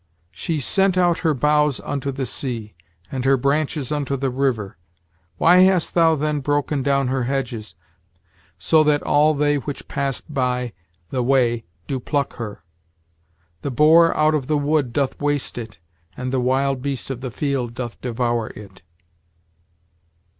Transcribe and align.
She 0.31 0.59
sent 0.59 0.97
out 0.97 1.19
her 1.19 1.35
boughs 1.35 1.79
unto 1.79 2.11
the 2.11 2.25
sea, 2.25 2.73
and 3.11 3.23
her 3.23 3.37
branches 3.37 3.91
unto 3.91 4.17
the 4.17 4.31
river. 4.31 4.75
Why 5.37 5.57
hast 5.57 5.93
thou 5.93 6.15
then 6.15 6.39
broken 6.39 6.81
down 6.81 7.09
her 7.09 7.25
hedges, 7.25 7.75
so 8.57 8.83
that 8.83 9.03
all 9.03 9.35
they 9.35 9.57
which 9.57 9.87
pass 9.87 10.19
by 10.19 10.73
the 11.11 11.21
way 11.21 11.65
do 11.85 11.99
pluck 11.99 12.37
her? 12.37 12.63
The 13.61 13.69
boar 13.69 14.17
out 14.17 14.33
of 14.33 14.47
the 14.47 14.57
wood 14.57 14.91
doth 14.91 15.21
waste 15.21 15.59
it, 15.59 15.77
and 16.17 16.33
the 16.33 16.41
wild 16.41 16.81
beast 16.81 17.11
of 17.11 17.21
the 17.21 17.29
field 17.29 17.75
doth 17.75 18.01
devour 18.01 18.47
it." 18.55 18.81